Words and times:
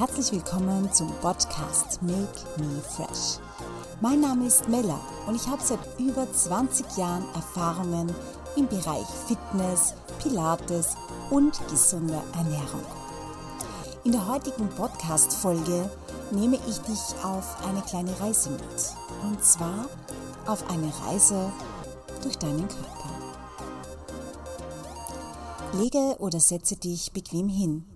Herzlich 0.00 0.32
willkommen 0.32 0.90
zum 0.94 1.12
Podcast 1.20 2.00
Make 2.00 2.40
Me 2.56 2.80
Fresh. 2.80 3.38
Mein 4.00 4.20
Name 4.22 4.46
ist 4.46 4.66
Mella 4.66 4.98
und 5.26 5.34
ich 5.34 5.46
habe 5.46 5.62
seit 5.62 5.78
über 5.98 6.26
20 6.32 6.96
Jahren 6.96 7.26
Erfahrungen 7.34 8.10
im 8.56 8.66
Bereich 8.66 9.04
Fitness, 9.28 9.92
Pilates 10.22 10.96
und 11.28 11.52
gesunder 11.68 12.24
Ernährung. 12.34 12.80
In 14.04 14.12
der 14.12 14.26
heutigen 14.26 14.70
Podcast-Folge 14.70 15.90
nehme 16.30 16.58
ich 16.66 16.78
dich 16.78 17.22
auf 17.22 17.62
eine 17.68 17.82
kleine 17.82 18.18
Reise 18.20 18.52
mit. 18.52 18.62
Und 19.22 19.44
zwar 19.44 19.84
auf 20.46 20.64
eine 20.70 20.90
Reise 21.04 21.52
durch 22.22 22.38
deinen 22.38 22.66
Körper. 22.68 23.10
Lege 25.74 26.16
oder 26.20 26.40
setze 26.40 26.76
dich 26.76 27.12
bequem 27.12 27.50
hin. 27.50 27.89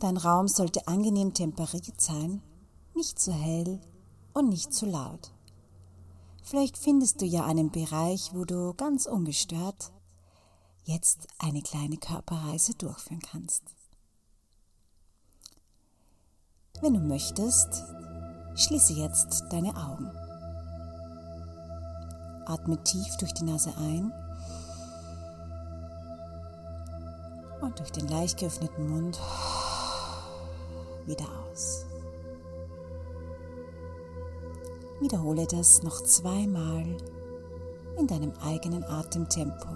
Dein 0.00 0.16
Raum 0.16 0.46
sollte 0.46 0.86
angenehm 0.86 1.34
temperiert 1.34 2.00
sein, 2.00 2.40
nicht 2.94 3.18
zu 3.18 3.32
hell 3.32 3.80
und 4.32 4.48
nicht 4.48 4.72
zu 4.72 4.86
laut. 4.86 5.32
Vielleicht 6.42 6.78
findest 6.78 7.20
du 7.20 7.26
ja 7.26 7.44
einen 7.44 7.70
Bereich, 7.70 8.30
wo 8.32 8.44
du 8.44 8.74
ganz 8.74 9.06
ungestört 9.06 9.92
jetzt 10.84 11.26
eine 11.38 11.62
kleine 11.62 11.98
Körperreise 11.98 12.74
durchführen 12.74 13.20
kannst. 13.20 13.62
Wenn 16.80 16.94
du 16.94 17.00
möchtest, 17.00 17.84
schließe 18.54 18.94
jetzt 18.94 19.44
deine 19.50 19.76
Augen. 19.76 20.10
Atme 22.46 22.82
tief 22.84 23.16
durch 23.18 23.34
die 23.34 23.44
Nase 23.44 23.76
ein 23.76 24.12
und 27.60 27.78
durch 27.78 27.90
den 27.90 28.08
leicht 28.08 28.38
geöffneten 28.38 28.88
Mund 28.88 29.20
wieder 31.08 31.26
aus. 31.50 31.86
Wiederhole 35.00 35.46
das 35.46 35.82
noch 35.82 36.02
zweimal 36.02 36.84
in 37.98 38.06
deinem 38.06 38.32
eigenen 38.44 38.84
Atemtempo. 38.84 39.68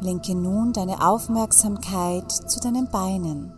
Lenke 0.00 0.34
nun 0.34 0.72
deine 0.72 1.06
Aufmerksamkeit 1.06 2.30
zu 2.30 2.58
deinen 2.60 2.88
Beinen. 2.90 3.52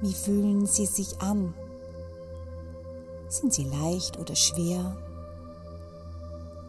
Wie 0.00 0.14
fühlen 0.14 0.64
sie 0.64 0.86
sich 0.86 1.20
an? 1.20 1.52
Sind 3.28 3.52
sie 3.52 3.64
leicht 3.64 4.18
oder 4.18 4.34
schwer? 4.34 4.96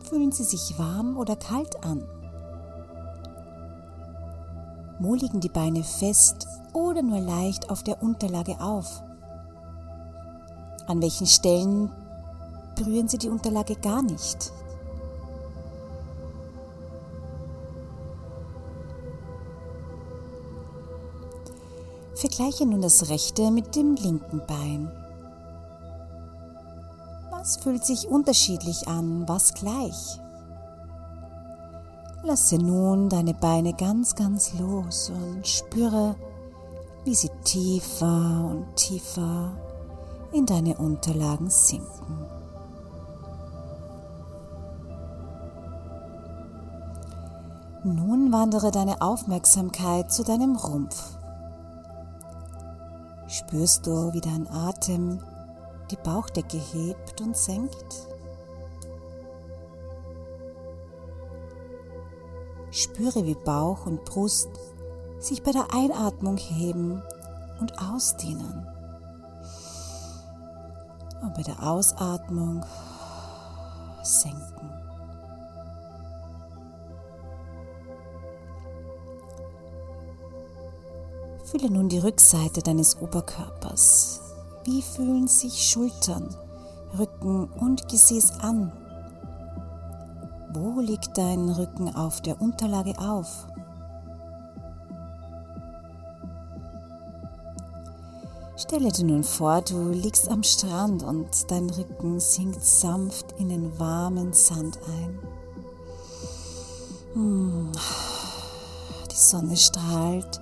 Fühlen 0.10 0.34
sie 0.34 0.44
sich 0.44 0.78
warm 0.78 1.16
oder 1.16 1.38
kalt 1.38 1.82
an? 1.86 2.06
Wo 5.02 5.16
liegen 5.16 5.40
die 5.40 5.50
Beine 5.50 5.82
fest 5.82 6.46
oder 6.74 7.02
nur 7.02 7.22
leicht 7.22 7.70
auf 7.70 7.84
der 7.84 8.04
Unterlage 8.04 8.60
auf? 8.60 9.02
An 10.88 11.02
welchen 11.02 11.26
Stellen 11.26 11.90
berühren 12.76 13.08
sie 13.08 13.18
die 13.18 13.30
Unterlage 13.30 13.76
gar 13.76 14.02
nicht? 14.02 14.52
Vergleiche 22.16 22.66
nun 22.66 22.82
das 22.82 23.10
rechte 23.10 23.52
mit 23.52 23.78
dem 23.78 23.96
linken 23.96 24.42
Bein. 24.46 24.92
Was 27.32 27.56
fühlt 27.56 27.86
sich 27.86 28.10
unterschiedlich 28.10 28.90
an, 28.90 29.30
was 29.30 29.54
gleich? 29.54 30.20
Lasse 32.22 32.58
nun 32.58 33.10
deine 33.10 33.34
Beine 33.34 33.74
ganz, 33.74 34.14
ganz 34.14 34.54
los 34.60 35.10
und 35.10 35.48
spüre, 35.48 36.16
wie 37.06 37.16
sie 37.16 37.32
tiefer 37.44 38.46
und 38.52 38.76
tiefer 38.76 39.52
in 40.34 40.46
deine 40.46 40.78
Unterlagen 40.78 41.50
sinken. 41.50 42.28
Nun 47.84 48.32
wandere 48.34 48.72
deine 48.72 49.02
Aufmerksamkeit 49.02 50.12
zu 50.12 50.24
deinem 50.24 50.58
Rumpf. 50.58 51.18
Spürst 53.28 53.88
du, 53.88 54.12
wie 54.14 54.22
dein 54.22 54.48
Atem 54.50 55.20
die 55.90 55.96
Bauchdecke 55.96 56.58
hebt 56.58 57.22
und 57.22 57.38
senkt? 57.38 58.10
Spüre, 62.72 63.26
wie 63.26 63.36
Bauch 63.36 63.86
und 63.86 64.06
Brust 64.06 64.50
sich 65.20 65.44
bei 65.44 65.52
der 65.52 65.74
Einatmung 65.74 66.38
heben 66.38 67.02
und 67.60 67.74
ausdehnen. 67.80 68.68
Und 71.22 71.34
bei 71.34 71.44
der 71.44 71.62
Ausatmung 71.62 72.64
senken. 74.04 74.70
Fühle 81.44 81.72
nun 81.72 81.90
die 81.90 82.00
Rückseite 82.00 82.62
deines 82.62 83.02
Oberkörpers. 83.02 84.22
Wie 84.64 84.82
fühlen 84.82 85.28
sich 85.28 85.68
Schultern, 85.68 86.36
Rücken 86.98 87.46
und 87.46 87.90
Gesäß 87.90 88.40
an? 88.40 88.72
Wo 90.52 90.80
liegt 90.80 91.18
dein 91.18 91.50
Rücken 91.50 91.96
auf 91.96 92.22
der 92.22 92.42
Unterlage 92.42 92.98
auf? 93.00 93.48
Stelle 98.58 98.92
dir 98.92 99.06
nun 99.06 99.24
vor, 99.24 99.62
du 99.62 99.92
liegst 99.92 100.30
am 100.30 100.44
Strand 100.44 101.04
und 101.04 101.50
dein 101.50 101.70
Rücken 101.70 102.20
sinkt 102.20 102.64
sanft 102.64 103.34
in 103.40 103.50
den 103.50 103.80
warmen 103.80 104.34
Sand 104.34 104.80
ein. 104.88 105.20
Hm. 107.14 107.72
Die 109.12 109.16
Sonne 109.16 109.56
strahlt 109.56 110.42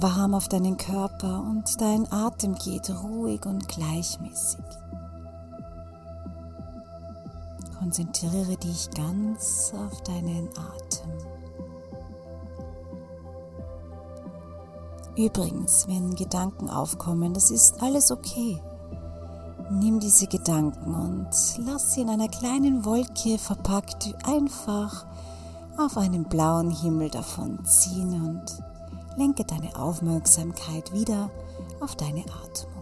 warm 0.00 0.34
auf 0.34 0.48
deinen 0.48 0.76
Körper 0.76 1.40
und 1.40 1.80
dein 1.80 2.10
Atem 2.12 2.54
geht 2.54 2.90
ruhig 2.90 3.44
und 3.46 3.68
gleichmäßig. 3.68 4.64
Konzentriere 7.78 8.56
dich 8.56 8.90
ganz 8.90 9.72
auf 9.74 10.02
deinen 10.02 10.48
Atem. 10.48 11.10
Übrigens, 15.16 15.86
wenn 15.88 16.14
Gedanken 16.14 16.70
aufkommen, 16.70 17.34
das 17.34 17.50
ist 17.50 17.82
alles 17.82 18.10
okay. 18.10 18.60
Nimm 19.70 20.00
diese 20.00 20.26
Gedanken 20.26 20.94
und 20.94 21.28
lass 21.66 21.92
sie 21.92 22.02
in 22.02 22.08
einer 22.08 22.28
kleinen 22.28 22.84
Wolke 22.84 23.36
verpackt 23.36 24.14
einfach 24.24 25.06
auf 25.76 25.96
einen 25.96 26.24
blauen 26.24 26.70
Himmel 26.70 27.10
davon 27.10 27.64
ziehen 27.64 28.12
und 28.14 28.44
lenke 29.16 29.44
deine 29.44 29.76
Aufmerksamkeit 29.76 30.92
wieder 30.92 31.30
auf 31.80 31.96
deine 31.96 32.22
Atmung. 32.22 32.77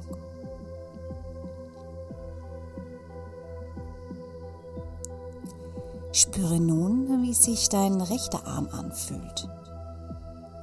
Spüre 6.17 6.59
nun, 6.59 7.25
wie 7.25 7.35
sich 7.35 7.69
dein 7.69 8.01
rechter 8.01 8.47
Arm 8.47 8.69
anfühlt. 8.73 9.51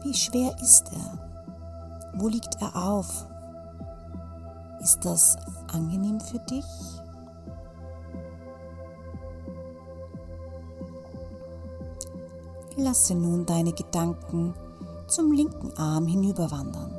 Wie 0.02 0.16
schwer 0.16 0.56
ist 0.60 0.92
er? 0.92 1.20
Wo 2.16 2.28
liegt 2.28 2.60
er 2.60 2.76
auf? 2.76 3.28
Ist 4.82 5.06
das 5.06 5.38
angenehm 5.72 6.20
für 6.20 6.40
dich? 6.40 6.66
Lasse 12.76 13.14
nun 13.14 13.46
deine 13.46 13.74
Gedanken 13.74 14.56
zum 15.06 15.32
linken 15.32 15.78
Arm 15.78 16.08
hinüberwandern. 16.08 16.98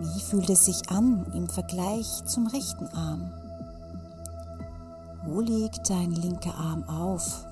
Wie 0.00 0.20
fühlt 0.20 0.50
es 0.50 0.64
sich 0.64 0.90
an 0.90 1.30
im 1.32 1.48
Vergleich 1.48 2.24
zum 2.24 2.48
rechten 2.48 2.88
Arm? 2.88 3.45
Wo 5.26 5.40
liegt 5.40 5.90
dein 5.90 6.12
linker 6.12 6.54
Arm 6.54 6.84
auf? 6.84 7.44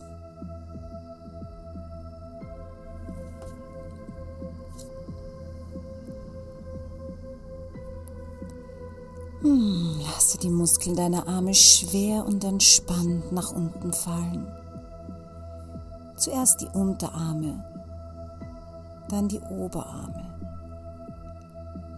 Hm, 9.41 10.01
lasse 10.01 10.39
die 10.39 10.49
Muskeln 10.49 10.95
deiner 10.95 11.27
Arme 11.27 11.53
schwer 11.53 12.25
und 12.25 12.45
entspannt 12.45 13.33
nach 13.33 13.53
unten 13.53 13.93
fallen. 13.93 14.47
Zuerst 16.17 16.61
die 16.61 16.69
Unterarme, 16.69 17.65
dann 19.09 19.27
die 19.27 19.41
Oberarme. 19.41 20.25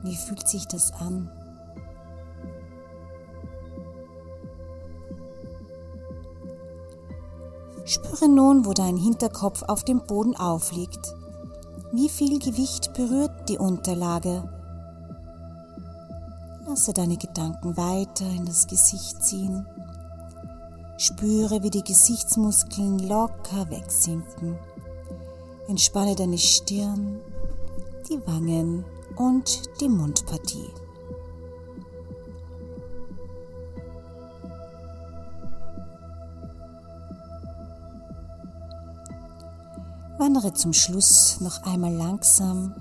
Wie 0.03 0.17
fühlt 0.17 0.49
sich 0.49 0.67
das 0.67 0.93
an? 0.95 1.31
Spüre 7.87 8.29
nun, 8.29 8.67
wo 8.67 8.73
dein 8.73 8.97
Hinterkopf 8.97 9.63
auf 9.69 9.85
dem 9.85 10.01
Boden 10.01 10.35
aufliegt. 10.37 11.15
Wie 11.93 12.09
viel 12.09 12.41
Gewicht 12.41 12.93
berührt 12.95 13.49
die 13.49 13.59
Unterlage? 13.59 14.43
Lasse 16.67 16.93
deine 16.93 17.17
Gedanken 17.17 17.77
weiter 17.77 18.27
in 18.27 18.45
das 18.45 18.67
Gesicht 18.67 19.23
ziehen. 19.23 19.65
Spüre, 20.99 21.63
wie 21.63 21.71
die 21.71 21.85
Gesichtsmuskeln 21.85 22.99
locker 22.99 23.71
wegsinken. 23.71 24.59
Entspanne 25.69 26.17
deine 26.17 26.39
Stirn, 26.39 27.21
die 28.09 28.19
Wangen 28.27 28.85
und 29.17 29.63
die 29.81 29.89
Mundpartie. 29.89 30.73
Wandere 40.19 40.55
zum 40.55 40.73
Schluss 40.73 41.41
noch 41.41 41.63
einmal 41.65 41.93
langsam 41.93 42.75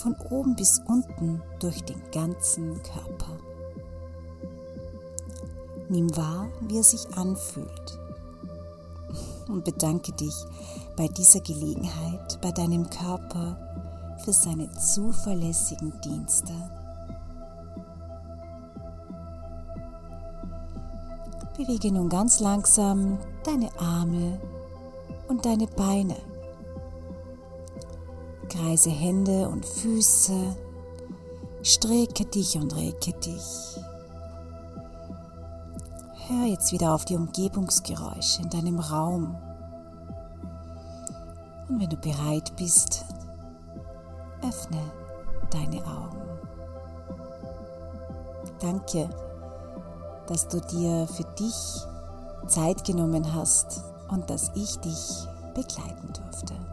von 0.00 0.16
oben 0.30 0.56
bis 0.56 0.80
unten 0.86 1.40
durch 1.60 1.84
den 1.84 2.02
ganzen 2.10 2.82
Körper. 2.82 3.38
Nimm 5.88 6.16
wahr, 6.16 6.48
wie 6.62 6.78
er 6.78 6.82
sich 6.82 7.06
anfühlt 7.16 7.98
und 9.48 9.64
bedanke 9.64 10.12
dich 10.12 10.34
bei 10.96 11.06
dieser 11.08 11.40
Gelegenheit 11.40 12.40
bei 12.40 12.50
deinem 12.50 12.88
Körper 12.88 13.56
für 14.24 14.32
seine 14.32 14.70
zuverlässigen 14.70 15.92
Dienste. 16.00 16.52
Bewege 21.56 21.92
nun 21.92 22.08
ganz 22.08 22.40
langsam 22.40 23.18
deine 23.44 23.68
Arme 23.78 24.40
und 25.28 25.44
deine 25.44 25.66
Beine. 25.66 26.31
Kreise 28.52 28.90
Hände 28.90 29.48
und 29.48 29.64
Füße. 29.64 30.56
Strecke 31.62 32.26
dich 32.26 32.58
und 32.58 32.76
recke 32.76 33.14
dich. 33.14 33.80
Hör 36.28 36.44
jetzt 36.44 36.70
wieder 36.70 36.92
auf 36.92 37.06
die 37.06 37.16
Umgebungsgeräusche 37.16 38.42
in 38.42 38.50
deinem 38.50 38.78
Raum. 38.78 39.34
Und 41.70 41.80
wenn 41.80 41.88
du 41.88 41.96
bereit 41.96 42.54
bist, 42.56 43.06
öffne 44.42 44.82
deine 45.50 45.82
Augen. 45.86 46.20
Danke, 48.60 49.08
dass 50.26 50.46
du 50.48 50.60
dir 50.60 51.06
für 51.08 51.24
dich 51.38 51.86
Zeit 52.48 52.84
genommen 52.84 53.32
hast 53.34 53.82
und 54.10 54.28
dass 54.28 54.50
ich 54.54 54.76
dich 54.80 55.26
begleiten 55.54 56.12
durfte. 56.12 56.71